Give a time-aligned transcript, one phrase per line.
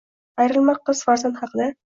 [0.45, 1.71] Ayrimlar qiz farzand haqida: